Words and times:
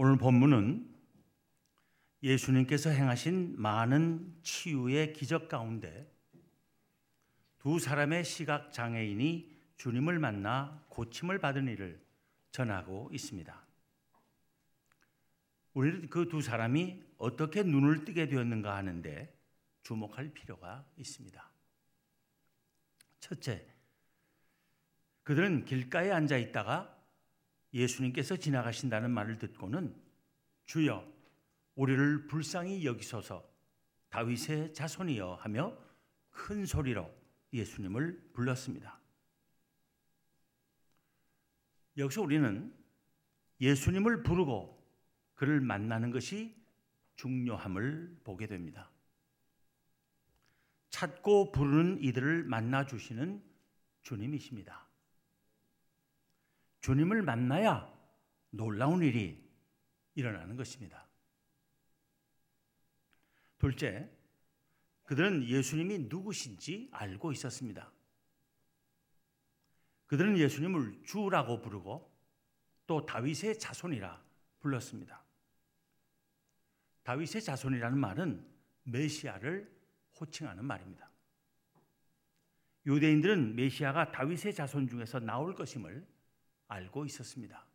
오늘 0.00 0.16
본문은 0.16 0.94
예수님께서 2.22 2.90
행하신 2.90 3.60
많은 3.60 4.32
치유의 4.44 5.12
기적 5.12 5.48
가운데 5.48 6.08
두 7.58 7.80
사람의 7.80 8.24
시각 8.24 8.72
장애인이 8.72 9.58
주님을 9.76 10.20
만나 10.20 10.84
고침을 10.88 11.40
받은 11.40 11.66
일을 11.66 12.00
전하고 12.52 13.10
있습니다. 13.12 13.60
우리는 15.74 16.08
그두 16.08 16.42
사람이 16.42 17.02
어떻게 17.18 17.64
눈을 17.64 18.04
뜨게 18.04 18.28
되었는가 18.28 18.76
하는데 18.76 19.36
주목할 19.82 20.32
필요가 20.32 20.86
있습니다. 20.96 21.50
첫째, 23.18 23.66
그들은 25.24 25.64
길가에 25.64 26.12
앉아 26.12 26.36
있다가 26.36 26.97
예수님께서 27.72 28.36
지나가신다는 28.36 29.10
말을 29.10 29.38
듣고는 29.38 29.94
주여 30.64 31.06
우리를 31.74 32.26
불쌍히 32.26 32.84
여기소서 32.84 33.48
다윗의 34.08 34.74
자손이여 34.74 35.34
하며 35.34 35.76
큰 36.30 36.66
소리로 36.66 37.12
예수님을 37.52 38.30
불렀습니다. 38.32 38.98
여기서 41.96 42.22
우리는 42.22 42.74
예수님을 43.60 44.22
부르고 44.22 44.78
그를 45.34 45.60
만나는 45.60 46.10
것이 46.10 46.56
중요함을 47.16 48.20
보게 48.24 48.46
됩니다. 48.46 48.90
찾고 50.90 51.52
부르는 51.52 52.02
이들을 52.02 52.44
만나 52.44 52.86
주시는 52.86 53.42
주님이십니다. 54.02 54.87
주님을 56.88 57.20
만나야 57.20 57.86
놀라운 58.48 59.02
일이 59.02 59.46
일어나는 60.14 60.56
것입니다. 60.56 61.06
둘째, 63.58 64.10
그들은 65.02 65.44
예수님이 65.44 66.06
누구신지 66.08 66.88
알고 66.90 67.32
있었습니다. 67.32 67.92
그들은 70.06 70.38
예수님을 70.38 71.02
주라고 71.04 71.60
부르고 71.60 72.10
또 72.86 73.04
다윗의 73.04 73.58
자손이라 73.58 74.24
불렀습니다. 74.60 75.22
다윗의 77.02 77.42
자손이라는 77.42 77.98
말은 77.98 78.50
메시아를 78.84 79.70
호칭하는 80.18 80.64
말입니다. 80.64 81.10
유대인들은 82.86 83.56
메시아가 83.56 84.10
다윗의 84.10 84.54
자손 84.54 84.88
중에서 84.88 85.20
나올 85.20 85.54
것임을 85.54 86.16
알고 86.68 87.04
있었습니다. 87.06 87.66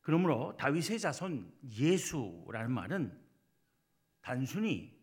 그러므로 0.00 0.54
다윗의 0.58 1.00
자손 1.00 1.50
예수라는 1.64 2.70
말은 2.70 3.18
단순히 4.20 4.94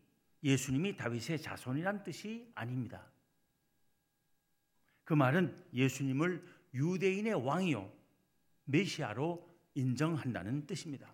예수님이 0.44 0.96
다윗의 0.96 1.42
자손이란 1.42 2.04
뜻이 2.04 2.50
아닙니다. 2.54 3.10
그 5.04 5.14
말은 5.14 5.64
예수님을 5.72 6.46
유대인의 6.74 7.34
왕이요 7.34 7.92
메시아로 8.64 9.48
인정한다는 9.74 10.66
뜻입니다. 10.66 11.12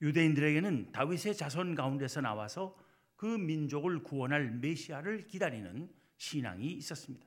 유대인들에게는 0.00 0.92
다윗의 0.92 1.36
자손 1.36 1.74
가운데서 1.74 2.20
나와서 2.20 2.78
그 3.16 3.26
민족을 3.26 4.02
구원할 4.02 4.50
메시아를 4.50 5.26
기다리는 5.26 5.92
신앙이 6.18 6.72
있었습니다. 6.74 7.26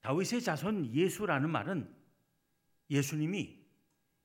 다윗의 0.00 0.42
자손 0.42 0.94
예수라는 0.94 1.50
말은 1.50 1.94
예수님이 2.88 3.60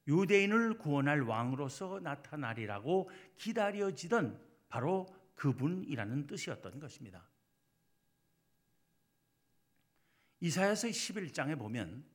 유대인을 0.07 0.77
구원할 0.77 1.21
왕으로서 1.21 1.99
나타나리라고 1.99 3.09
기다려지던 3.37 4.39
바로 4.69 5.07
그분이라는 5.35 6.27
뜻이었던 6.27 6.79
것입니다. 6.79 7.27
이사야서 10.39 10.89
11장에 10.89 11.57
보면 11.57 12.05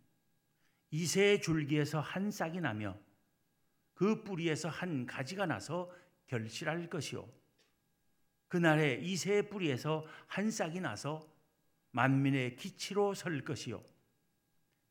이새의 0.91 1.41
줄기에서 1.41 2.01
한 2.01 2.31
싹이 2.31 2.61
나며 2.61 2.99
그 3.95 4.23
뿌리에서 4.23 4.69
한 4.69 5.07
가지가 5.07 5.47
나서 5.47 5.91
결실할 6.27 6.89
것이요 6.89 7.29
그날에 8.49 8.95
이새의 9.03 9.49
뿌리에서 9.49 10.07
한 10.27 10.51
싹이 10.51 10.81
나서 10.81 11.29
만민의 11.93 12.57
기치로 12.57 13.15
설 13.15 13.45
것이요. 13.45 13.83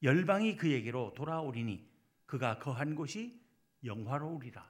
열방이 0.04 0.56
그에게로 0.56 1.14
돌아오리니 1.16 1.88
그가 2.26 2.60
거한 2.60 2.96
곳이 2.96 3.40
영화로우리라. 3.84 4.70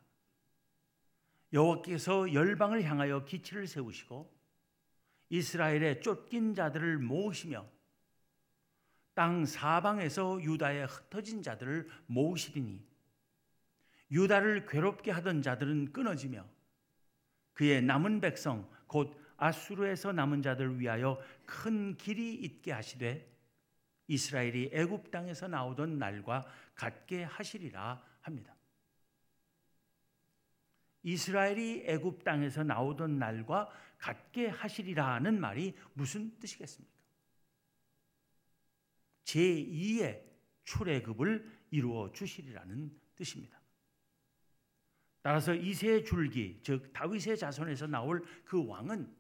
여호와께서 1.54 2.34
열방을 2.34 2.84
향하여 2.84 3.26
기치를 3.26 3.68
세우시고 3.68 4.40
이스라엘의 5.30 6.02
쫓긴 6.02 6.54
자들을 6.54 7.00
모으시며 7.00 7.66
땅 9.14 9.46
사방에서 9.46 10.42
유다에 10.42 10.84
흩어진 10.84 11.44
자들을 11.44 11.90
모으시리니 12.08 12.88
유다를 14.12 14.66
괴롭게 14.66 15.12
하던 15.12 15.42
자들은 15.42 15.92
끊어지며 15.92 16.46
그의 17.54 17.82
남은 17.82 18.22
백성 18.22 18.70
곧 18.88 19.16
아수르에서 19.40 20.12
남은 20.12 20.42
자들 20.42 20.80
위하여 20.80 21.22
큰 21.46 21.98
길이 21.98 22.36
있게 22.36 22.72
하시되 22.72 23.28
이스라엘이 24.08 24.72
애굽 24.74 25.12
땅에서 25.12 25.48
나오던 25.48 25.98
날과 25.98 26.46
같게 26.76 27.24
하시리라 27.24 28.04
합니다. 28.22 28.56
이스라엘이 31.04 31.84
애굽 31.86 32.24
땅에서 32.24 32.64
나오던 32.64 33.18
날과 33.18 33.70
같게 33.98 34.48
하시리라는 34.48 35.40
말이 35.40 35.76
무슨 35.94 36.38
뜻이겠습니까? 36.40 36.94
제2의 39.24 40.24
출애굽을 40.66 41.60
이루어 41.72 42.12
주시리라는 42.12 43.00
뜻입니다. 43.16 43.60
따라서 45.22 45.54
이세 45.54 46.04
줄기 46.04 46.60
즉 46.64 46.92
다윗의 46.94 47.38
자손에서 47.38 47.88
나올 47.88 48.24
그 48.46 48.66
왕은 48.66 49.19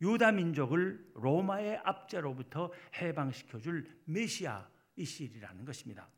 유다 0.00 0.32
민족을 0.32 1.10
로마의 1.14 1.78
압제로부터 1.84 2.72
해방시켜 2.94 3.60
줄 3.60 3.86
메시아이시리라는 4.04 5.64
것입니다. 5.64 6.08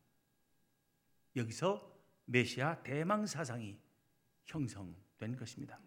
여기서 1.34 1.92
메시아 2.26 2.82
대망 2.82 3.26
사상이 3.26 3.78
형성된 4.44 5.36
것입니다. 5.36 5.80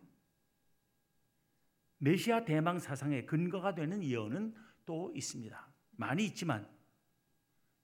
메시아 1.99 2.43
대망 2.43 2.79
사상의 2.79 3.25
근거가 3.25 3.73
되는 3.73 4.03
예언은 4.03 4.53
또 4.85 5.11
있습니다. 5.15 5.67
많이 5.91 6.25
있지만 6.25 6.69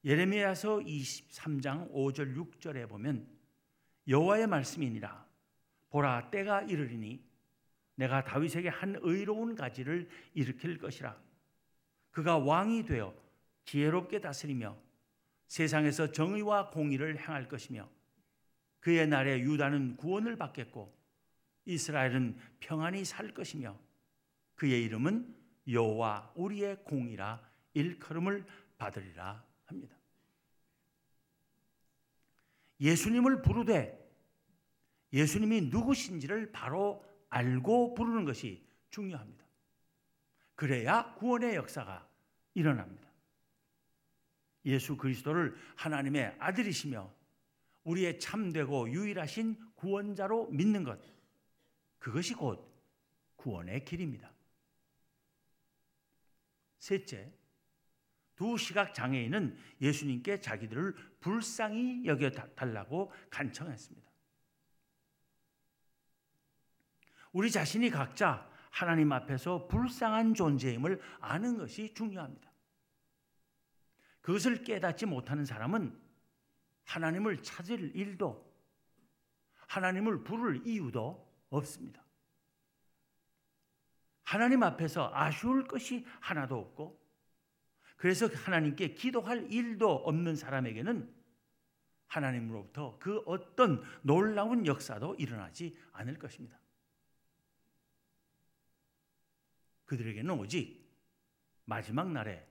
예레미야서 0.04 0.78
23장 0.78 1.90
5절 1.92 2.36
6절에 2.36 2.88
보면 2.88 3.26
여호와의 4.08 4.46
말씀이니라 4.48 5.26
보라 5.90 6.30
때가 6.30 6.62
이르리니 6.62 7.24
내가 7.94 8.24
다윗에게 8.24 8.68
한 8.68 8.96
의로운 9.02 9.54
가지를 9.54 10.08
일으킬 10.34 10.78
것이라. 10.78 11.16
그가 12.10 12.38
왕이 12.38 12.84
되어 12.84 13.14
지혜롭게 13.64 14.20
다스리며 14.20 14.76
세상에서 15.48 16.12
정의와 16.12 16.70
공의를 16.70 17.18
행할 17.18 17.48
것이며 17.48 17.88
그의 18.80 19.06
날에 19.06 19.40
유다는 19.40 19.96
구원을 19.96 20.36
받겠고 20.36 20.92
이스라엘은 21.64 22.36
평안히 22.60 23.04
살 23.04 23.32
것이며 23.32 23.78
그의 24.54 24.82
이름은 24.84 25.36
여호와 25.68 26.32
우리의 26.34 26.84
공이라 26.84 27.40
일컬음을 27.74 28.44
받으리라 28.78 29.44
합니다. 29.66 29.96
예수님을 32.80 33.42
부르되 33.42 33.98
예수님이 35.12 35.62
누구신지를 35.62 36.50
바로 36.50 37.04
알고 37.32 37.94
부르는 37.94 38.26
것이 38.26 38.62
중요합니다. 38.90 39.42
그래야 40.54 41.14
구원의 41.14 41.56
역사가 41.56 42.06
일어납니다. 42.54 43.10
예수 44.66 44.96
그리스도를 44.96 45.56
하나님의 45.76 46.36
아들이시며 46.38 47.12
우리의 47.84 48.20
참되고 48.20 48.90
유일하신 48.90 49.56
구원자로 49.74 50.48
믿는 50.50 50.84
것. 50.84 51.00
그것이 51.98 52.34
곧 52.34 52.70
구원의 53.36 53.84
길입니다. 53.86 54.30
셋째, 56.78 57.32
두 58.36 58.58
시각 58.58 58.92
장애인은 58.92 59.56
예수님께 59.80 60.40
자기들을 60.40 60.94
불쌍히 61.20 62.04
여겨 62.04 62.30
달라고 62.30 63.10
간청했습니다. 63.30 64.11
우리 67.32 67.50
자신이 67.50 67.90
각자 67.90 68.48
하나님 68.70 69.12
앞에서 69.12 69.66
불쌍한 69.68 70.34
존재임을 70.34 71.00
아는 71.20 71.58
것이 71.58 71.92
중요합니다. 71.94 72.50
그것을 74.20 74.62
깨닫지 74.62 75.06
못하는 75.06 75.44
사람은 75.44 75.98
하나님을 76.84 77.42
찾을 77.42 77.94
일도 77.96 78.52
하나님을 79.66 80.22
부를 80.22 80.66
이유도 80.66 81.30
없습니다. 81.50 82.02
하나님 84.22 84.62
앞에서 84.62 85.10
아쉬울 85.12 85.66
것이 85.66 86.06
하나도 86.20 86.58
없고 86.58 87.02
그래서 87.96 88.26
하나님께 88.26 88.94
기도할 88.94 89.52
일도 89.52 89.88
없는 89.88 90.36
사람에게는 90.36 91.12
하나님으로부터 92.06 92.98
그 92.98 93.22
어떤 93.26 93.82
놀라운 94.02 94.66
역사도 94.66 95.14
일어나지 95.16 95.76
않을 95.92 96.18
것입니다. 96.18 96.61
그들에게는 99.84 100.38
오직 100.38 100.82
마지막 101.64 102.10
날에 102.10 102.46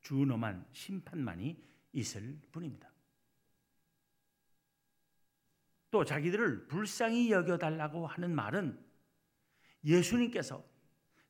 준엄한 0.00 0.66
심판만이 0.72 1.62
있을 1.92 2.38
뿐입니다. 2.52 2.90
또 5.90 6.04
자기들을 6.04 6.66
불쌍히 6.66 7.30
여겨달라고 7.30 8.06
하는 8.06 8.34
말은 8.34 8.84
예수님께서 9.84 10.64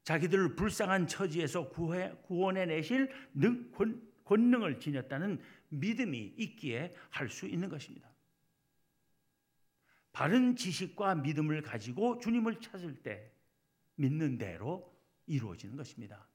자기들을 0.05 0.55
불쌍한 0.56 1.06
처지에서 1.06 1.69
구원해 1.69 2.67
내실 2.67 3.11
능, 3.32 3.70
권, 3.73 4.11
권능을 4.25 4.81
지녔다는 4.81 5.40
믿음이 5.69 6.35
있기에 6.38 6.94
할 7.11 7.29
수 7.29 7.47
있는 7.47 7.69
것입니다. 7.69 8.08
바른 10.12 10.55
지식과 10.55 11.17
믿음을 11.17 11.61
가지고 11.62 12.19
주님을 12.20 12.61
찾을 12.61 13.02
때 13.02 13.32
믿는 13.97 14.38
대로 14.38 14.94
이루어지는 15.26 15.76
것입니다. 15.76 16.26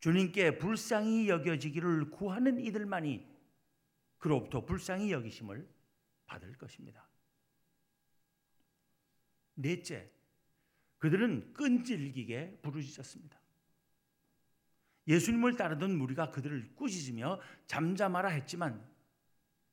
주님께 0.00 0.58
불쌍히 0.58 1.28
여겨지기를 1.28 2.10
구하는 2.10 2.60
이들만이 2.60 3.26
그로부터 4.18 4.64
불쌍히 4.64 5.12
여기심을 5.12 5.68
받을 6.26 6.56
것입니다. 6.56 7.08
넷째, 9.54 10.10
그들은 10.98 11.52
끈질기게 11.54 12.60
부르짖었습니다. 12.62 13.38
예수님을 15.08 15.56
따르던 15.56 15.96
무리가 15.96 16.30
그들을 16.30 16.74
꾸짖으며 16.76 17.40
잠잠하라 17.66 18.28
했지만 18.28 18.86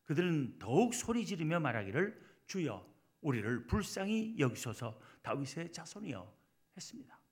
그들은 0.06 0.60
더욱 0.60 0.94
소리 0.94 1.26
지르며 1.26 1.60
말하기를 1.60 2.44
주여 2.48 2.88
우리를 3.22 3.68
불쌍히 3.68 4.36
여기소서 4.40 5.00
다윗의 5.22 5.72
자손이여 5.74 6.34
했습니다. 6.78 7.25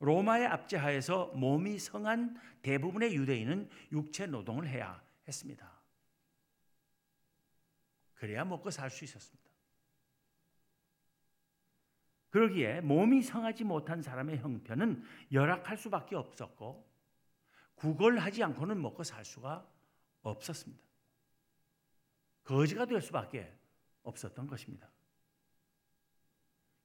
로마의 0.00 0.46
압제하에서 0.46 1.26
몸이 1.34 1.78
성한 1.78 2.40
대부분의 2.62 3.14
유대인은 3.14 3.70
육체 3.92 4.26
노동을 4.26 4.66
해야 4.66 5.02
했습니다. 5.28 5.80
그래야 8.14 8.44
먹고 8.44 8.70
살 8.70 8.90
수 8.90 9.04
있었습니다. 9.04 9.48
그러기에 12.30 12.80
몸이 12.80 13.22
성하지 13.22 13.64
못한 13.64 14.02
사람의 14.02 14.38
형편은 14.38 15.02
열악할 15.32 15.76
수밖에 15.76 16.16
없었고 16.16 16.88
구걸하지 17.74 18.42
않고는 18.44 18.80
먹고 18.80 19.02
살 19.02 19.24
수가 19.24 19.66
없었습니다. 20.22 20.82
거지가 22.44 22.86
될 22.86 23.00
수밖에 23.00 23.52
없었던 24.02 24.46
것입니다. 24.46 24.88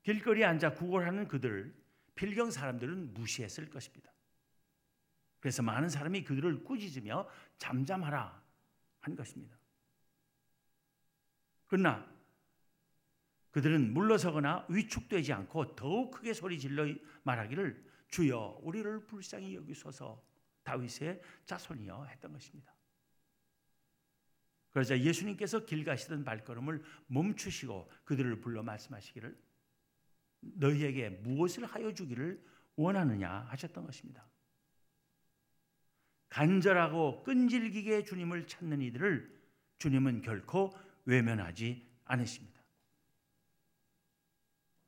길거리에 0.03 0.45
앉아 0.45 0.73
구걸하는 0.73 1.27
그들을 1.27 1.84
필경 2.15 2.51
사람들은 2.51 3.13
무시했을 3.13 3.69
것입니다. 3.69 4.12
그래서 5.39 5.62
많은 5.62 5.89
사람이 5.89 6.23
그들을 6.23 6.63
꾸짖으며 6.63 7.29
잠잠하라 7.57 8.44
한 9.01 9.15
것입니다. 9.15 9.57
그러나 11.67 12.09
그들은 13.51 13.94
물러서거나 13.94 14.65
위축되지 14.69 15.31
않고 15.33 15.75
더욱 15.75 16.12
크게 16.12 16.33
소리 16.33 16.59
질러 16.59 16.85
말하기를 17.23 17.85
주여 18.09 18.59
우리를 18.63 19.06
불쌍히 19.06 19.56
여기소서 19.56 20.21
다윗의 20.63 21.21
자손이여 21.45 22.06
했던 22.06 22.33
것입니다. 22.33 22.73
그러자 24.71 25.00
예수님께서 25.00 25.65
길 25.65 25.85
가시던 25.85 26.25
발걸음을 26.25 26.83
멈추시고 27.07 27.89
그들을 28.03 28.41
불러 28.41 28.61
말씀하시기를 28.61 29.38
너희에게 30.56 31.09
무엇을 31.09 31.65
하여 31.65 31.94
주기를 31.94 32.44
원하느냐 32.75 33.47
하셨던 33.50 33.86
것입니다. 33.86 34.27
간절하고 36.30 37.24
끈질기게 37.24 38.03
주님을 38.03 38.47
찾는 38.47 38.81
이들을 38.81 39.33
주님은 39.77 40.21
결코 40.21 40.74
외면하지 41.06 41.88
않으십니다. 42.06 42.62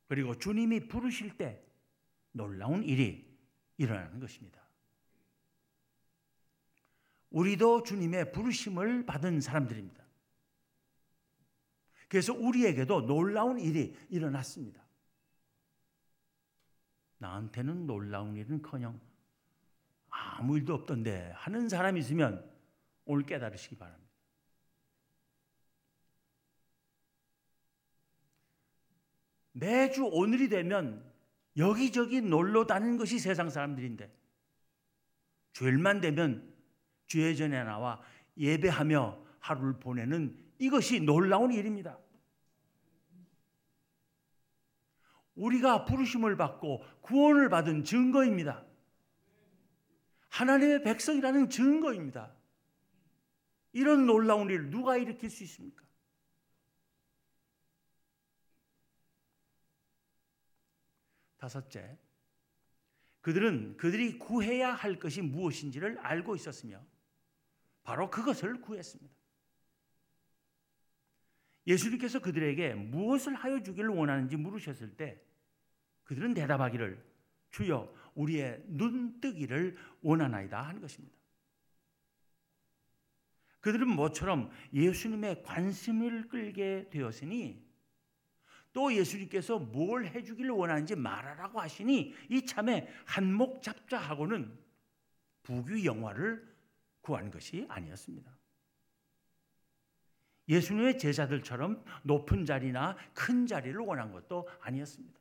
그리고 0.08 0.34
주님이 0.34 0.88
부르실 0.88 1.36
때 1.36 1.62
놀라운 2.32 2.82
일이 2.82 3.26
일어나는 3.76 4.20
것입니다. 4.20 4.58
우리도 7.30 7.82
주님의 7.82 8.32
부르심을 8.32 9.04
받은 9.04 9.40
사람들입니다. 9.40 10.02
그래서 12.08 12.32
우리에게도 12.32 13.06
놀라운 13.06 13.58
일이 13.58 13.94
일어났습니다. 14.08 14.87
나한테는 17.18 17.86
놀라운 17.86 18.36
일은 18.36 18.62
커녕 18.62 18.98
아무 20.08 20.56
일도 20.56 20.74
없던데 20.74 21.32
하는 21.34 21.68
사람이 21.68 22.00
있으면 22.00 22.48
오늘 23.04 23.24
깨달으시기 23.26 23.76
바랍니다. 23.76 24.08
매주 29.52 30.04
오늘이 30.04 30.48
되면 30.48 31.04
여기저기 31.56 32.20
놀러 32.20 32.66
다니는 32.66 32.96
것이 32.96 33.18
세상 33.18 33.50
사람들인데 33.50 34.10
주일만 35.52 36.00
되면 36.00 36.54
주회전에 37.06 37.64
나와 37.64 38.00
예배하며 38.36 39.26
하루를 39.40 39.80
보내는 39.80 40.36
이것이 40.58 41.00
놀라운 41.00 41.52
일입니다. 41.52 41.98
우리가 45.38 45.84
부르심을 45.84 46.36
받고 46.36 46.84
구원을 47.00 47.48
받은 47.48 47.84
증거입니다. 47.84 48.64
하나님의 50.28 50.82
백성이라는 50.82 51.48
증거입니다. 51.48 52.34
이런 53.72 54.06
놀라운 54.06 54.50
일을 54.50 54.70
누가 54.70 54.96
일으킬 54.96 55.30
수 55.30 55.44
있습니까? 55.44 55.84
다섯째, 61.38 61.96
그들은 63.20 63.76
그들이 63.76 64.18
구해야 64.18 64.72
할 64.72 64.98
것이 64.98 65.22
무엇인지를 65.22 65.98
알고 66.00 66.34
있었으며 66.34 66.84
바로 67.84 68.10
그것을 68.10 68.60
구했습니다. 68.60 69.14
예수님께서 71.68 72.18
그들에게 72.20 72.74
무엇을 72.74 73.34
하여 73.34 73.62
주기를 73.62 73.90
원하는지 73.90 74.36
물으셨을 74.36 74.96
때 74.96 75.22
그들은 76.08 76.32
대답하기를 76.32 77.04
주여 77.50 77.94
우리의 78.14 78.64
눈뜨기를 78.66 79.76
원하나이다 80.00 80.58
하는 80.58 80.80
것입니다. 80.80 81.14
그들은 83.60 83.88
모처럼 83.88 84.50
예수님의 84.72 85.42
관심을 85.42 86.28
끌게 86.28 86.88
되었으니 86.90 87.62
또 88.72 88.94
예수님께서 88.94 89.58
뭘 89.58 90.06
해주기를 90.06 90.50
원하는지 90.50 90.96
말하라고 90.96 91.60
하시니 91.60 92.14
이참에 92.30 92.88
한몫 93.04 93.62
잡자 93.62 93.98
하고는 93.98 94.58
부귀 95.42 95.84
영화를 95.84 96.56
구한 97.02 97.30
것이 97.30 97.66
아니었습니다. 97.68 98.34
예수님의 100.48 100.98
제자들처럼 100.98 101.84
높은 102.02 102.46
자리나 102.46 102.96
큰 103.12 103.46
자리를 103.46 103.78
원한 103.80 104.10
것도 104.10 104.48
아니었습니다. 104.60 105.17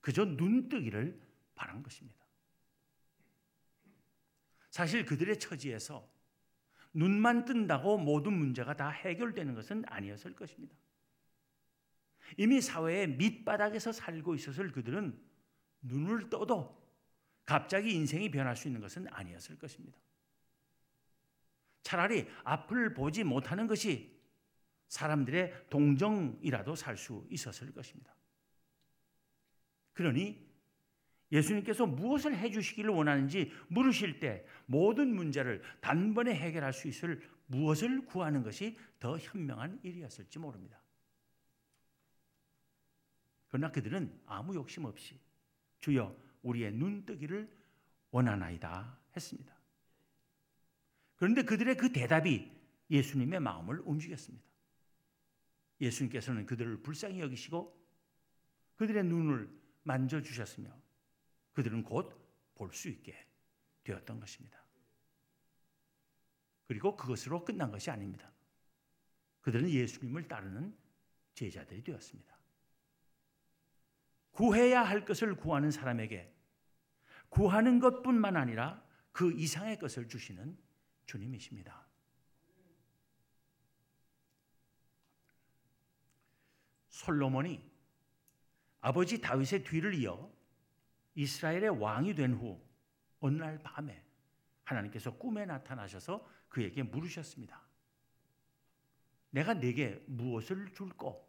그저 0.00 0.24
눈뜨기를 0.24 1.20
바란 1.54 1.82
것입니다. 1.82 2.18
사실 4.70 5.04
그들의 5.04 5.38
처지에서 5.38 6.08
눈만 6.92 7.44
뜬다고 7.44 7.98
모든 7.98 8.32
문제가 8.32 8.74
다 8.74 8.88
해결되는 8.88 9.54
것은 9.54 9.84
아니었을 9.86 10.34
것입니다. 10.34 10.74
이미 12.36 12.60
사회의 12.60 13.08
밑바닥에서 13.08 13.92
살고 13.92 14.34
있었을 14.36 14.70
그들은 14.72 15.20
눈을 15.82 16.30
떠도 16.30 16.80
갑자기 17.44 17.94
인생이 17.94 18.30
변할 18.30 18.56
수 18.56 18.68
있는 18.68 18.80
것은 18.80 19.08
아니었을 19.08 19.58
것입니다. 19.58 19.98
차라리 21.82 22.28
앞을 22.44 22.94
보지 22.94 23.24
못하는 23.24 23.66
것이 23.66 24.20
사람들의 24.88 25.68
동정이라도 25.70 26.74
살 26.76 26.96
수 26.96 27.26
있었을 27.30 27.72
것입니다. 27.72 28.14
그러니 30.00 30.42
예수님께서 31.30 31.84
무엇을 31.84 32.34
해주시기를 32.34 32.90
원하는지 32.90 33.52
물으실 33.68 34.18
때 34.18 34.46
모든 34.64 35.14
문제를 35.14 35.62
단번에 35.82 36.34
해결할 36.34 36.72
수 36.72 36.88
있을 36.88 37.20
무엇을 37.48 38.06
구하는 38.06 38.42
것이 38.42 38.78
더 38.98 39.18
현명한 39.18 39.80
일이었을지 39.82 40.38
모릅니다. 40.38 40.80
그러나 43.48 43.70
그들은 43.70 44.18
아무 44.24 44.54
욕심 44.54 44.86
없이 44.86 45.20
주여 45.80 46.16
우리의 46.40 46.72
눈뜨기를 46.72 47.54
원하나이다 48.10 48.98
했습니다. 49.14 49.54
그런데 51.16 51.42
그들의 51.42 51.76
그 51.76 51.92
대답이 51.92 52.50
예수님의 52.90 53.40
마음을 53.40 53.80
움직였습니다. 53.84 54.46
예수님께서는 55.78 56.46
그들을 56.46 56.78
불쌍히 56.78 57.20
여기시고 57.20 57.78
그들의 58.76 59.04
눈을 59.04 59.59
만져주셨으며 59.82 60.70
그들은 61.52 61.82
곧 61.84 62.20
볼 62.60 62.74
수 62.74 62.90
있게 62.90 63.26
되었던 63.84 64.20
것입니다. 64.20 64.62
그리고 66.66 66.94
그것으로 66.94 67.42
끝난 67.42 67.70
것이 67.70 67.90
아닙니다. 67.90 68.30
그들은 69.40 69.70
예수님을 69.70 70.28
따르는 70.28 70.76
제자들이 71.32 71.82
되었습니다. 71.82 72.38
구해야 74.32 74.82
할 74.82 75.06
것을 75.06 75.34
구하는 75.34 75.70
사람에게 75.70 76.36
구하는 77.30 77.80
것뿐만 77.80 78.36
아니라 78.36 78.86
그 79.10 79.32
이상의 79.32 79.78
것을 79.78 80.06
주시는 80.06 80.58
주님이십니다. 81.06 81.88
솔로몬이 86.90 87.69
아버지 88.80 89.20
다윗의 89.20 89.64
뒤를 89.64 89.94
이어 89.94 90.30
이스라엘의 91.14 91.80
왕이 91.80 92.14
된 92.14 92.34
후 92.34 92.60
어느 93.20 93.36
날 93.36 93.58
밤에 93.62 94.02
하나님께서 94.64 95.16
꿈에 95.16 95.44
나타나셔서 95.44 96.26
그에게 96.48 96.82
물으셨습니다. 96.82 97.60
내가 99.30 99.54
네게 99.54 100.04
무엇을 100.06 100.72
줄꼬? 100.72 101.28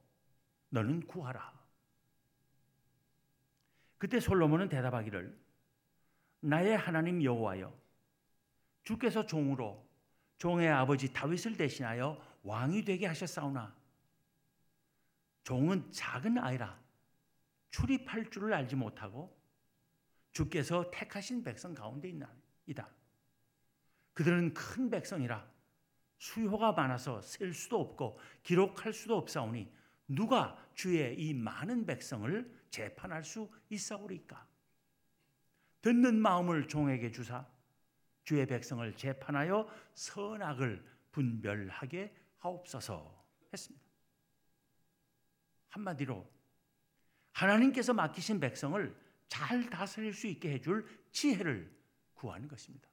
너는 0.70 1.06
구하라. 1.06 1.60
그때 3.98 4.20
솔로몬은 4.20 4.70
대답하기를 4.70 5.40
나의 6.40 6.78
하나님 6.78 7.22
여호와여 7.22 7.78
주께서 8.84 9.26
종으로 9.26 9.88
종의 10.38 10.70
아버지 10.70 11.14
다윗을 11.14 11.56
대신하여 11.56 12.20
왕이 12.42 12.84
되게 12.84 13.06
하셨사오나 13.06 13.76
종은 15.44 15.92
작은 15.92 16.40
아이라 16.40 16.80
출입할 17.72 18.30
줄을 18.30 18.54
알지 18.54 18.76
못하고 18.76 19.38
주께서 20.32 20.90
택하신 20.92 21.44
백성 21.44 21.74
가운데 21.74 22.14
있다. 22.66 22.90
그들은 24.14 24.54
큰 24.54 24.90
백성이라 24.90 25.50
수요가 26.18 26.72
많아서 26.74 27.22
셀 27.22 27.54
수도 27.54 27.80
없고 27.80 28.20
기록할 28.44 28.94
수도 28.94 29.18
없사오니 29.18 29.74
누가 30.08 30.58
주의 30.76 31.20
이 31.20 31.34
많은 31.34 31.86
백성을 31.86 32.62
재판할 32.70 33.24
수 33.24 33.50
있사오리까? 33.70 34.48
듣는 35.82 36.16
마음을 36.22 36.68
종에게 36.68 37.12
주사 37.12 37.48
주의 38.24 38.46
백성을 38.46 38.96
재판하여 38.96 39.68
선악을 39.94 40.86
분별하게 41.12 42.16
하옵소서 42.38 43.26
했습니다. 43.52 43.86
한마디로 45.70 46.41
하나님께서 47.32 47.94
맡기신 47.94 48.40
백성을 48.40 48.96
잘 49.28 49.70
다스릴 49.70 50.14
수 50.14 50.28
있게 50.28 50.52
해줄 50.52 50.86
지혜를 51.12 51.72
구하는 52.14 52.48
것입니다. 52.48 52.90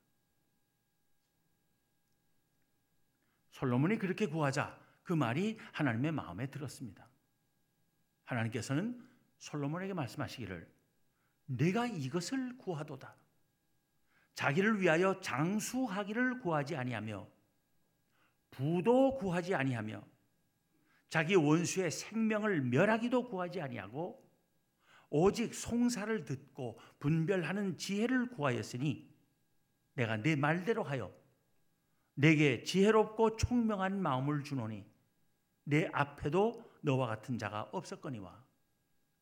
솔로몬이 3.50 3.98
그렇게 3.98 4.26
구하자 4.26 4.78
그 5.02 5.12
말이 5.12 5.58
하나님의 5.72 6.12
마음에 6.12 6.46
들었습니다. 6.48 7.08
하나님께서는 8.24 9.04
솔로몬에게 9.38 9.94
말씀하시기를 9.94 10.70
내가 11.46 11.86
이것을 11.86 12.56
구하도다. 12.58 13.16
자기를 14.34 14.80
위하여 14.80 15.18
장수하기를 15.20 16.38
구하지 16.40 16.76
아니하며 16.76 17.26
부도 18.50 19.16
구하지 19.16 19.54
아니하며 19.54 20.02
자기 21.08 21.34
원수의 21.34 21.90
생명을 21.90 22.60
멸하기도 22.62 23.28
구하지 23.28 23.60
아니하고 23.60 24.27
오직 25.10 25.54
송사를 25.54 26.24
듣고 26.24 26.78
분별하는 26.98 27.76
지혜를 27.76 28.30
구하였으니 28.30 29.08
내가 29.94 30.16
내 30.16 30.36
말대로 30.36 30.82
하여 30.82 31.12
내게 32.14 32.62
지혜롭고 32.62 33.36
총명한 33.36 34.00
마음을 34.02 34.42
주노니 34.42 34.84
내 35.64 35.88
앞에도 35.92 36.68
너와 36.80 37.06
같은 37.06 37.38
자가 37.38 37.68
없었거니와 37.72 38.44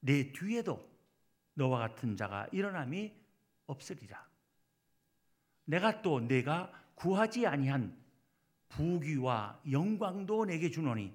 내 0.00 0.32
뒤에도 0.32 0.88
너와 1.54 1.78
같은 1.78 2.16
자가 2.16 2.46
일어남이 2.52 3.12
없으리라. 3.66 4.26
내가 5.64 6.02
또 6.02 6.20
내가 6.20 6.72
구하지 6.94 7.46
아니한 7.46 7.96
부귀와 8.68 9.62
영광도 9.70 10.44
내게 10.46 10.70
주노니 10.70 11.14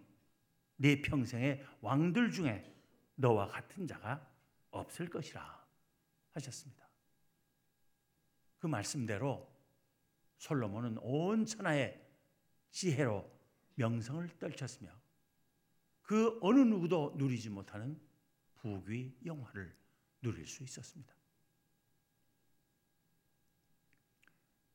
내 0.77 1.01
평생의 1.01 1.65
왕들 1.81 2.31
중에 2.31 2.73
너와 3.15 3.47
같은 3.47 3.87
자가 3.87 4.30
없을 4.71 5.09
것이라 5.09 5.67
하셨습니다. 6.31 6.87
그 8.59 8.67
말씀대로 8.67 9.49
솔로몬은 10.37 10.97
온 10.99 11.45
천하의 11.45 12.01
지혜로 12.71 13.29
명성을 13.75 14.27
떨쳤으며 14.39 14.89
그 16.01 16.39
어느 16.41 16.59
누구도 16.59 17.13
누리지 17.17 17.49
못하는 17.49 17.99
부귀 18.55 19.19
영화를 19.25 19.75
누릴 20.21 20.45
수 20.45 20.63
있었습니다. 20.63 21.13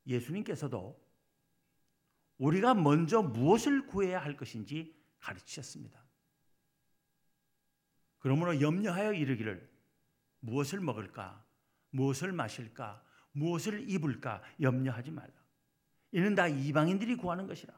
예수님께서도 0.06 1.04
우리가 2.38 2.74
먼저 2.74 3.22
무엇을 3.22 3.86
구해야 3.86 4.22
할 4.22 4.36
것인지 4.36 4.96
가르치셨습니다. 5.18 6.04
그러므로 8.18 8.60
염려하여 8.60 9.14
이르기를 9.14 9.75
무엇을 10.40 10.80
먹을까? 10.80 11.44
무엇을 11.90 12.32
마실까? 12.32 13.02
무엇을 13.32 13.88
입을까? 13.90 14.42
염려하지 14.60 15.10
말라. 15.10 15.32
이는 16.12 16.34
다 16.34 16.48
이방인들이 16.48 17.16
구하는 17.16 17.46
것이라. 17.46 17.74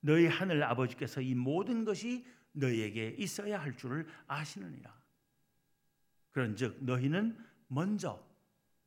너희 0.00 0.26
하늘 0.26 0.62
아버지께서 0.62 1.20
이 1.20 1.34
모든 1.34 1.84
것이 1.84 2.26
너희에게 2.52 3.16
있어야 3.18 3.60
할 3.60 3.76
줄을 3.76 4.06
아시느니라. 4.26 5.02
그런즉 6.32 6.84
너희는 6.84 7.38
먼저 7.68 8.24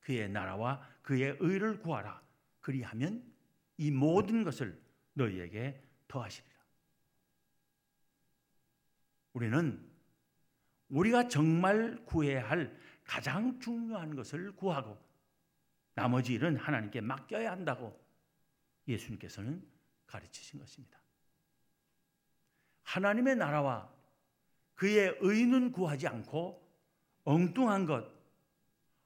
그의 0.02 0.30
나라와 0.30 0.88
그의 1.02 1.38
의를 1.40 1.80
구하라. 1.80 2.22
그리하면 2.62 3.24
이 3.78 3.92
모든 3.92 4.44
것을 4.44 4.80
너희에게 5.14 5.82
더하시리라. 6.08 6.56
우리는 9.34 9.95
우리가 10.90 11.28
정말 11.28 12.04
구해야 12.06 12.50
할 12.50 12.78
가장 13.04 13.60
중요한 13.60 14.16
것을 14.16 14.56
구하고 14.56 14.98
나머지 15.94 16.34
일은 16.34 16.58
하나님께 16.58 17.02
맡겨야 17.02 17.52
한다고 17.52 18.00
예수님께서는 18.88 19.66
가르치신 20.06 20.60
것입니다. 20.60 21.00
하나님의 22.84 23.36
나라와 23.36 23.92
그의 24.76 25.18
의는 25.22 25.72
구하지 25.72 26.08
않고 26.08 26.62
엉뚱한 27.24 27.86
것, 27.86 28.14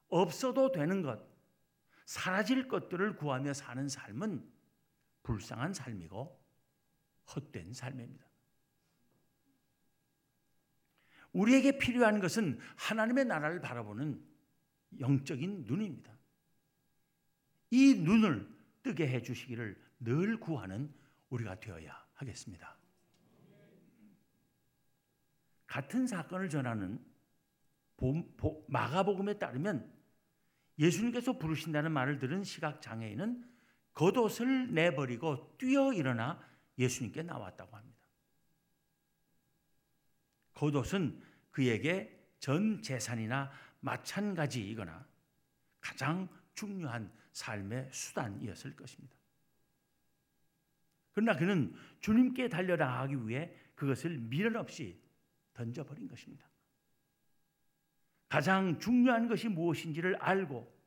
없어도 0.08 0.72
되는 0.72 1.02
것, 1.02 1.20
사라질 2.04 2.68
것들을 2.68 3.16
구하며 3.16 3.54
사는 3.54 3.88
삶은 3.88 4.46
불쌍한 5.22 5.72
삶이고 5.72 6.40
헛된 7.34 7.72
삶입니다. 7.72 8.29
우리에게 11.32 11.78
필요한 11.78 12.20
것은 12.20 12.58
하나님의 12.76 13.24
나라를 13.26 13.60
바라보는 13.60 14.20
영적인 14.98 15.64
눈입니다. 15.64 16.12
이 17.70 17.94
눈을 17.94 18.48
뜨게 18.82 19.08
해 19.08 19.22
주시기를 19.22 19.80
늘 20.00 20.40
구하는 20.40 20.92
우리가 21.28 21.60
되어야 21.60 22.04
하겠습니다. 22.14 22.76
같은 25.66 26.06
사건을 26.06 26.48
전하는 26.48 26.98
마가복음에 28.66 29.38
따르면 29.38 29.92
예수님께서 30.78 31.38
부르신다는 31.38 31.92
말을 31.92 32.18
들은 32.18 32.42
시각 32.42 32.80
장애인은 32.80 33.44
겉옷을 33.92 34.72
내버리고 34.72 35.56
뛰어 35.58 35.92
일어나 35.92 36.40
예수님께 36.78 37.22
나왔다고 37.22 37.76
합니다. 37.76 37.89
겉옷은 40.60 41.18
그에게 41.50 42.14
전 42.38 42.82
재산이나 42.82 43.50
마찬가지이거나 43.80 45.06
가장 45.80 46.28
중요한 46.54 47.10
삶의 47.32 47.88
수단이었을 47.90 48.76
것입니다. 48.76 49.16
그러나 51.12 51.34
그는 51.34 51.74
주님께 52.00 52.50
달려나가기 52.50 53.26
위해 53.26 53.54
그것을 53.74 54.18
미련 54.18 54.56
없이 54.56 55.00
던져버린 55.54 56.06
것입니다. 56.06 56.46
가장 58.28 58.78
중요한 58.78 59.28
것이 59.28 59.48
무엇인지를 59.48 60.16
알고 60.16 60.78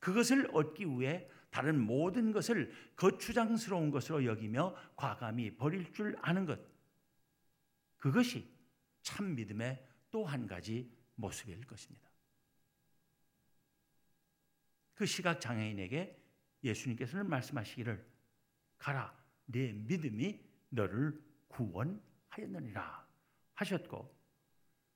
그것을 0.00 0.50
얻기 0.52 0.84
위해 0.98 1.28
다른 1.50 1.80
모든 1.80 2.32
것을 2.32 2.72
거추장스러운 2.96 3.92
것으로 3.92 4.24
여기며 4.24 4.74
과감히 4.96 5.56
버릴 5.56 5.92
줄 5.92 6.16
아는 6.20 6.44
것. 6.44 6.58
그것이 7.98 8.55
참 9.06 9.36
믿음의 9.36 9.86
또 10.10 10.24
한 10.24 10.48
가지 10.48 10.92
모습일 11.14 11.64
것입니다. 11.64 12.10
그 14.94 15.06
시각 15.06 15.40
장애인에게 15.40 16.20
예수님께서는 16.64 17.28
말씀하시기를 17.28 18.04
가라 18.78 19.16
내 19.44 19.72
믿음이 19.72 20.44
너를 20.70 21.22
구원하였느니라 21.48 23.06
하셨고 23.54 24.12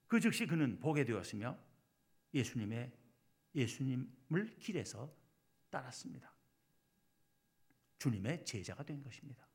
그 0.08 0.18
즉시 0.18 0.44
그는 0.44 0.80
보게 0.80 1.04
되었으며 1.04 1.56
예수님의 2.34 2.92
예수님을 3.54 4.58
길에서 4.58 5.14
따랐습니다. 5.70 6.34
주님의 7.98 8.44
제자가 8.44 8.82
된 8.82 9.04
것입니다. 9.04 9.46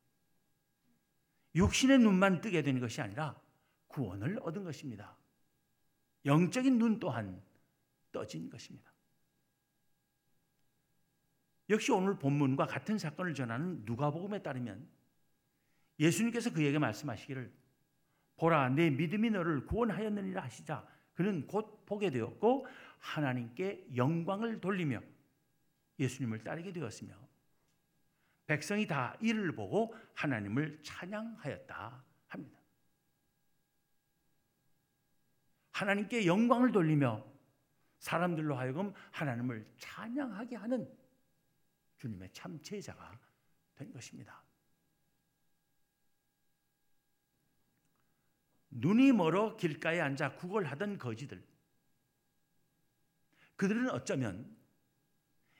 육신의 1.54 1.98
눈만 1.98 2.40
뜨게 2.40 2.62
된 2.62 2.80
것이 2.80 3.02
아니라 3.02 3.44
구원을 3.96 4.38
얻은 4.42 4.62
것입니다. 4.62 5.16
영적인 6.26 6.78
눈 6.78 7.00
또한 7.00 7.42
떠진 8.12 8.50
것입니다. 8.50 8.92
역시 11.70 11.92
오늘 11.92 12.18
본문과 12.18 12.66
같은 12.66 12.98
사건을 12.98 13.32
전하는 13.32 13.84
누가복음에 13.86 14.42
따르면 14.42 14.86
예수님께서 15.98 16.52
그에게 16.52 16.78
말씀하시기를 16.78 17.50
보라 18.36 18.68
내 18.68 18.90
믿음이 18.90 19.30
너를 19.30 19.64
구원하였느니라 19.64 20.42
하시자 20.42 20.86
그는 21.14 21.46
곧 21.46 21.86
보게 21.86 22.10
되었고 22.10 22.66
하나님께 22.98 23.86
영광을 23.96 24.60
돌리며 24.60 25.00
예수님을 25.98 26.44
따르게 26.44 26.70
되었으며 26.70 27.14
백성이 28.44 28.86
다 28.86 29.16
이를 29.22 29.52
보고 29.52 29.94
하나님을 30.12 30.82
찬양하였다 30.82 32.04
합니다. 32.26 32.65
하나님께 35.76 36.24
영광을 36.24 36.72
돌리며 36.72 37.22
사람들로 37.98 38.56
하여금 38.56 38.94
하나님을 39.10 39.70
찬양하게 39.78 40.56
하는 40.56 40.90
주님의 41.98 42.30
참 42.32 42.58
제자가 42.62 43.20
된 43.74 43.92
것입니다. 43.92 44.42
눈이 48.70 49.12
멀어 49.12 49.54
길가에 49.56 50.00
앉아 50.00 50.36
구걸하던 50.36 50.96
거지들. 50.96 51.46
그들은 53.56 53.90
어쩌면 53.90 54.56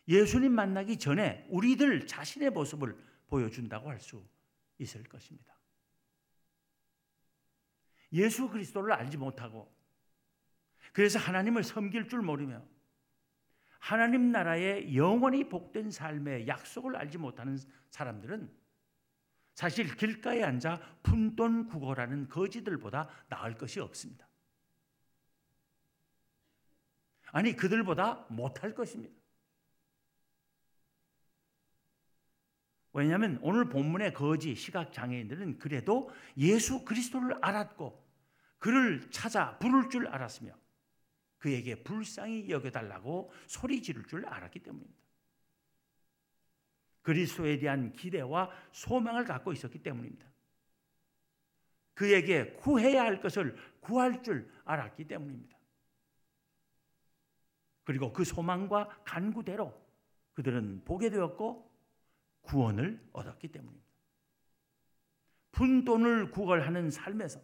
예수님 0.08 0.50
만나기 0.50 0.98
전에 0.98 1.46
우리들 1.50 2.06
자신의 2.06 2.50
모습을 2.50 2.96
보여준다고 3.26 3.90
할 3.90 4.00
수 4.00 4.26
있을 4.78 5.04
것입니다. 5.04 5.54
예수 8.12 8.48
그리스도를 8.48 8.92
알지 8.92 9.18
못하고 9.18 9.75
그래서 10.92 11.18
하나님을 11.18 11.64
섬길 11.64 12.08
줄 12.08 12.22
모르며 12.22 12.62
하나님 13.78 14.32
나라의 14.32 14.96
영원히 14.96 15.48
복된 15.48 15.90
삶의 15.90 16.48
약속을 16.48 16.96
알지 16.96 17.18
못하는 17.18 17.58
사람들은 17.90 18.50
사실 19.54 19.96
길가에 19.96 20.42
앉아 20.42 20.80
푼돈 21.02 21.68
구걸하는 21.68 22.28
거지들보다 22.28 23.08
나을 23.28 23.54
것이 23.54 23.80
없습니다. 23.80 24.28
아니 27.32 27.54
그들보다 27.54 28.26
못할 28.28 28.74
것입니다. 28.74 29.14
왜냐하면 32.92 33.38
오늘 33.42 33.68
본문의 33.68 34.14
거지 34.14 34.54
시각 34.54 34.92
장애인들은 34.92 35.58
그래도 35.58 36.10
예수 36.38 36.84
그리스도를 36.84 37.36
알았고 37.42 38.04
그를 38.58 39.10
찾아 39.10 39.58
부를 39.58 39.90
줄 39.90 40.08
알았으며 40.08 40.52
그에게 41.38 41.82
불쌍히 41.82 42.48
여겨달라고 42.50 43.30
소리 43.46 43.82
지를 43.82 44.04
줄 44.04 44.26
알았기 44.26 44.60
때문입니다. 44.60 45.06
그리스도에 47.02 47.58
대한 47.58 47.92
기대와 47.92 48.50
소망을 48.72 49.24
갖고 49.24 49.52
있었기 49.52 49.78
때문입니다. 49.78 50.26
그에게 51.94 52.52
구해야 52.54 53.02
할 53.02 53.20
것을 53.20 53.56
구할 53.80 54.22
줄 54.22 54.50
알았기 54.64 55.04
때문입니다. 55.04 55.56
그리고 57.84 58.12
그 58.12 58.24
소망과 58.24 59.02
간구대로 59.04 59.72
그들은 60.34 60.82
보게 60.84 61.08
되었고 61.08 61.70
구원을 62.42 63.00
얻었기 63.12 63.48
때문입니다. 63.48 63.86
푼 65.52 65.84
돈을 65.84 66.30
구걸하는 66.32 66.90
삶에서 66.90 67.40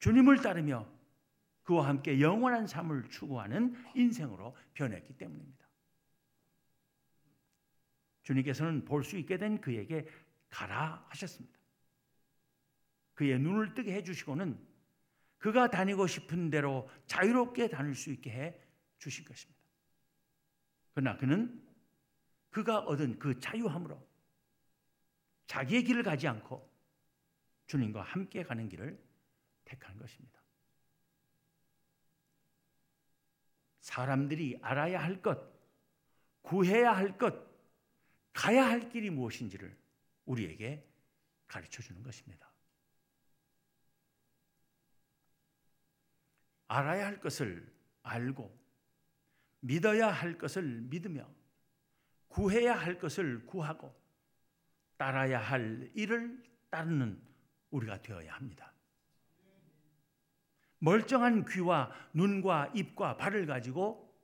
주님을 0.00 0.42
따르며 0.42 0.86
그와 1.64 1.88
함께 1.88 2.20
영원한 2.20 2.66
삶을 2.66 3.08
추구하는 3.08 3.74
인생으로 3.94 4.56
변했기 4.74 5.16
때문입니다. 5.16 5.64
주님께서는 8.22 8.84
볼 8.84 9.02
수 9.02 9.18
있게 9.18 9.36
된 9.36 9.60
그에게 9.60 10.06
가라 10.48 11.04
하셨습니다. 11.08 11.58
그의 13.14 13.38
눈을 13.38 13.74
뜨게 13.74 13.94
해주시고는 13.94 14.58
그가 15.38 15.70
다니고 15.70 16.06
싶은 16.06 16.50
대로 16.50 16.88
자유롭게 17.06 17.68
다닐 17.68 17.94
수 17.94 18.10
있게 18.10 18.30
해 18.30 18.60
주신 18.98 19.24
것입니다. 19.24 19.60
그러나 20.94 21.16
그는 21.18 21.62
그가 22.50 22.80
얻은 22.80 23.18
그 23.18 23.38
자유함으로 23.40 24.06
자기의 25.46 25.84
길을 25.84 26.02
가지 26.02 26.26
않고 26.28 26.72
주님과 27.66 28.02
함께 28.02 28.42
가는 28.42 28.68
길을 28.68 28.98
택한 29.64 29.98
것입니다. 29.98 30.43
사람들이 33.84 34.58
알아야 34.62 35.02
할 35.02 35.20
것, 35.20 35.38
구해야 36.40 36.96
할 36.96 37.18
것, 37.18 37.34
가야 38.32 38.64
할 38.66 38.88
길이 38.88 39.10
무엇인지를 39.10 39.76
우리에게 40.24 40.88
가르쳐 41.46 41.82
주는 41.82 42.02
것입니다. 42.02 42.50
알아야 46.66 47.06
할 47.06 47.20
것을 47.20 47.70
알고 48.02 48.58
믿어야 49.60 50.10
할 50.10 50.38
것을 50.38 50.62
믿으며 50.62 51.28
구해야 52.28 52.74
할 52.74 52.98
것을 52.98 53.44
구하고 53.44 53.94
따라야 54.96 55.38
할 55.38 55.90
일을 55.94 56.42
따르는 56.70 57.22
우리가 57.70 58.00
되어야 58.00 58.34
합니다. 58.34 58.73
멀쩡한 60.84 61.46
귀와 61.46 61.90
눈과 62.12 62.70
입과 62.74 63.16
발을 63.16 63.46
가지고 63.46 64.14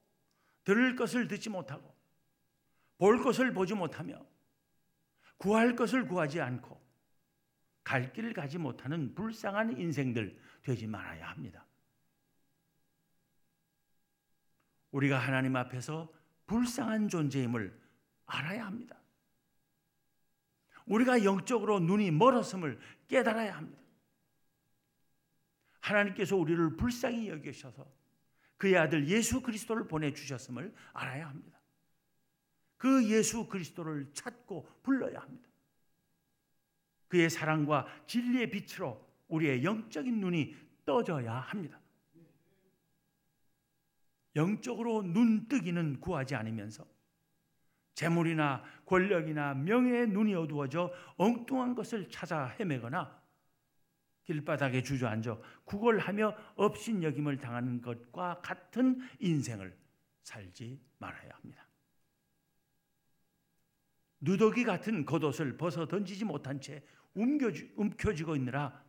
들을 0.65 0.95
것을 0.95 1.27
듣지 1.27 1.49
못하고 1.49 1.91
볼 2.99 3.23
것을 3.23 3.55
보지 3.55 3.73
못하며 3.75 4.23
구할 5.39 5.75
것을 5.75 6.07
구하지 6.07 6.43
않고 6.43 6.79
갈 7.83 8.13
길을 8.13 8.35
가지 8.35 8.59
못하는 8.59 9.15
불쌍한 9.15 9.79
인생들 9.79 10.39
되지 10.61 10.87
말아야 10.87 11.31
합니다. 11.31 11.65
우리가 14.91 15.19
하나님 15.19 15.57
앞에서 15.57 16.13
불쌍한 16.47 17.09
존재임을 17.09 17.81
알아야 18.27 18.67
합니다. 18.67 18.99
우리가 20.85 21.25
영적으로 21.25 21.81
눈이 21.81 22.11
멀었음을 22.11 22.79
깨달아야 23.09 23.57
합니다. 23.57 23.81
하나님께서 25.81 26.37
우리를 26.37 26.77
불쌍히 26.77 27.29
여기셔서 27.29 27.87
그의 28.57 28.77
아들 28.77 29.09
예수 29.09 29.41
그리스도를 29.41 29.89
보내주셨음을 29.89 30.75
알아야 30.93 31.29
합니다. 31.29 31.59
그 32.77 33.09
예수 33.11 33.47
그리스도를 33.47 34.11
찾고 34.13 34.69
불러야 34.83 35.21
합니다. 35.21 35.49
그의 37.09 37.29
사랑과 37.29 37.87
진리의 38.07 38.51
빛으로 38.51 39.07
우리의 39.29 39.65
영적인 39.65 40.21
눈이 40.21 40.57
떠져야 40.85 41.35
합니다. 41.35 41.81
영적으로 44.37 45.03
눈뜨기는 45.03 46.01
구하지 46.01 46.35
않으면서 46.37 46.87
재물이나 47.95 48.63
권력이나 48.87 49.55
명예의 49.55 50.09
눈이 50.09 50.35
어두워져 50.35 50.93
엉뚱한 51.17 51.75
것을 51.75 52.09
찾아 52.09 52.47
헤매거나 52.47 53.20
길바닥에 54.31 54.85
주저앉아 54.85 55.37
구걸하며 55.65 56.37
업신여김을 56.55 57.39
당하는 57.39 57.83
것과 57.83 58.41
같은 58.41 59.01
인생을 59.19 59.77
살지 60.23 60.81
말아야 60.99 61.31
합니다. 61.35 61.67
누더기 64.21 64.63
같은 64.63 65.05
겉옷을 65.05 65.57
벗어 65.57 65.89
던지지 65.89 66.25
못한 66.25 66.61
채 66.61 66.85
움켜쥐, 67.15 67.73
움켜쥐고 67.75 68.37
있느라 68.37 68.85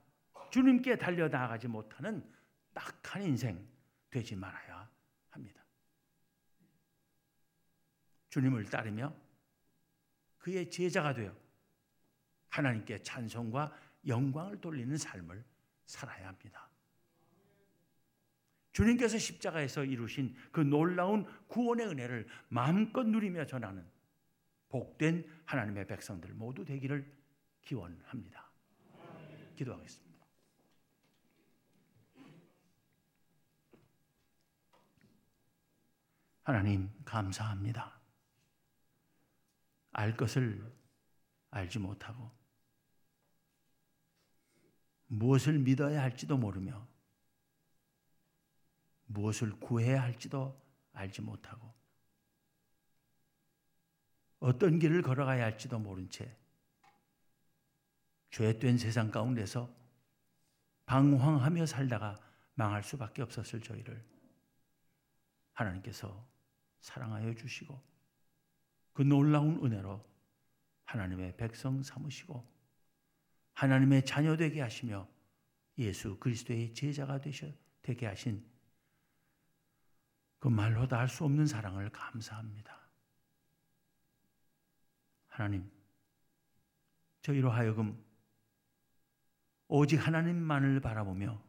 주님께 0.51 0.99
달려나가지 0.99 1.67
못하는 1.67 2.23
딱한 2.73 3.23
인생 3.23 3.67
되지 4.12 4.36
말아야 4.36 4.88
합니다. 5.30 5.65
주님을 8.30 8.65
따르며 8.65 9.12
그의 10.38 10.69
제자가 10.69 11.15
되어 11.15 11.36
하나님께 12.49 13.01
찬송과 13.01 13.90
영광을 14.07 14.59
돌리는 14.59 14.97
삶을 14.97 15.43
살아야 15.85 16.27
합니다. 16.27 16.69
주님께서 18.73 19.17
십자가에서 19.17 19.83
이루신 19.83 20.35
그 20.51 20.61
놀라운 20.61 21.25
구원의 21.47 21.87
은혜를 21.87 22.27
마음껏 22.47 23.03
누리며 23.03 23.45
전하는 23.45 23.85
복된 24.69 25.25
하나님의 25.45 25.87
백성들 25.87 26.33
모두 26.33 26.63
되기를 26.63 27.11
기원합니다. 27.61 28.49
기도하겠습니다. 29.55 30.11
하나님 36.43 36.89
감사합니다. 37.05 37.99
알 39.91 40.15
것을 40.15 40.73
알지 41.51 41.79
못하고 41.79 42.40
무엇을 45.13 45.60
믿어야 45.60 46.02
할지도 46.02 46.38
모르며 46.38 46.88
무엇을 49.08 49.60
구해야 49.60 50.02
할지도 50.02 50.58
알지 50.93 51.21
못하고 51.21 51.74
어떤 54.39 54.80
길을 54.80 55.02
걸어가야 55.02 55.43
할지도 55.43 55.80
모른 55.80 56.10
채 56.10 56.34
죄된 58.30 58.78
세상 58.78 59.12
가운데서 59.12 59.69
방황하며 60.86 61.65
살다가 61.65 62.17
망할 62.54 62.82
수밖에 62.82 63.21
없었을 63.21 63.60
저희를 63.62 64.02
하나님께서 65.52 66.26
사랑하여 66.80 67.36
주시고 67.36 67.82
그 68.93 69.02
놀라운 69.02 69.62
은혜로 69.63 70.04
하나님의 70.86 71.36
백성 71.36 71.84
삼으시고 71.84 72.61
하나님의 73.62 74.04
자녀 74.06 74.36
되게 74.36 74.60
하시며 74.60 75.08
예수 75.78 76.17
그리스도의 76.17 76.74
제자가 76.74 77.21
되셔 77.21 77.45
되게 77.84 78.08
하신 78.08 78.43
그 80.39 80.47
말로 80.47 80.88
다 80.88 80.97
할 80.97 81.08
수 81.08 81.24
없는 81.26 81.45
사랑을 81.45 81.91
감사합니다. 81.91 82.76
하나님, 85.28 85.71
저희로 87.21 87.52
하여금 87.52 88.04
오직 89.67 89.97
하나님만을 89.97 90.80
바라보며 90.80 91.39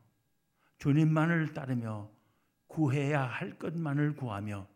주님만을 0.81 1.55
따르며 1.55 2.11
구해야 2.67 3.23
할 3.23 3.59
것만을 3.59 4.17
구하며 4.17 4.69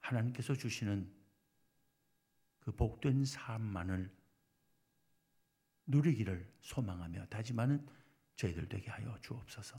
하나님께서 0.00 0.54
주시는 0.54 1.10
그 2.60 2.70
복된 2.72 3.24
삶만을 3.24 4.17
누리기를 5.88 6.50
소망하며 6.60 7.26
다짐하는 7.26 7.86
저희들 8.36 8.68
되게 8.68 8.90
하여 8.90 9.18
주옵소서. 9.20 9.78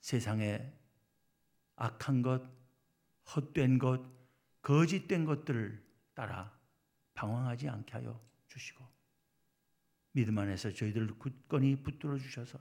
세상에 0.00 0.72
악한 1.74 2.22
것, 2.22 2.42
헛된 3.34 3.78
것, 3.78 4.04
거짓된 4.62 5.24
것들을 5.24 5.84
따라 6.14 6.56
방황하지 7.14 7.68
않게 7.68 7.92
하여 7.92 8.20
주시고 8.48 8.86
믿음 10.12 10.38
안에서 10.38 10.72
저희들을 10.72 11.18
굳건히 11.18 11.82
붙들어 11.82 12.16
주셔서 12.18 12.58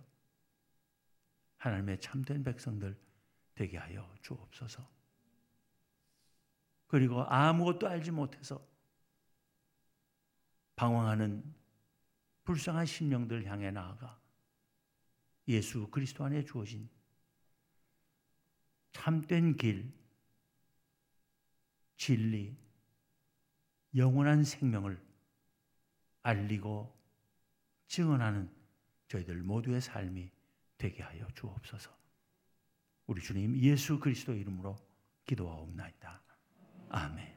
하나님의 1.58 2.00
참된 2.00 2.44
백성들 2.44 2.98
되게 3.54 3.78
하여 3.78 4.14
주옵소서. 4.22 4.88
그리고 6.88 7.24
아무것도 7.24 7.88
알지 7.88 8.12
못해서 8.12 8.66
방황하는 10.76 11.56
불쌍한 12.46 12.86
심령들 12.86 13.46
향해 13.46 13.72
나아가 13.72 14.20
예수 15.48 15.88
그리스도 15.90 16.24
안에 16.24 16.46
주어진 16.46 16.90
참된 18.92 19.58
길, 19.58 19.92
진리, 21.98 22.56
영원한 23.96 24.44
생명을 24.44 25.04
알리고 26.22 26.96
증언하는 27.88 28.50
저희들 29.08 29.44
모두의 29.44 29.82
삶이 29.82 30.32
되게 30.78 31.04
하여 31.04 31.28
주옵소서. 31.36 31.96
우리 33.08 33.22
주님 33.22 33.56
예수 33.58 34.00
그리스도 34.00 34.34
이름으로 34.34 34.76
기도하옵나이다. 35.26 36.22
아멘. 36.90 37.35